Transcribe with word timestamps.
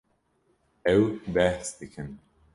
Ew 0.93 1.01
behs 1.33 1.67
dikin. 1.77 2.09